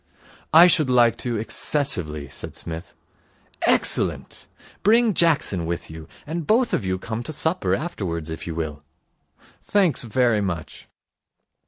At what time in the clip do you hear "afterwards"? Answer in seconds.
7.75-8.31